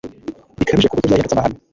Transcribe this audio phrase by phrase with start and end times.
[0.57, 1.57] bikabije ku buryo byahindutse amahano